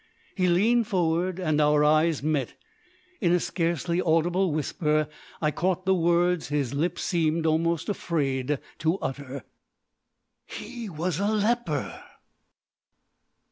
He 0.33 0.47
leaned 0.47 0.87
forward 0.87 1.37
and 1.37 1.61
our 1.61 1.83
eyes 1.83 2.23
met. 2.23 2.55
In 3.19 3.31
a 3.33 3.39
scarcely 3.39 4.01
audible 4.01 4.51
whisper 4.51 5.07
I 5.39 5.51
caught 5.51 5.85
the 5.85 5.93
words 5.93 6.47
his 6.47 6.73
lips 6.73 7.03
seemed 7.03 7.45
almost 7.45 7.87
afraid 7.87 8.57
to 8.79 8.97
utter: 8.97 9.43
"He 10.47 10.89
was 10.89 11.19
a 11.19 11.27
leper!" 11.27 12.03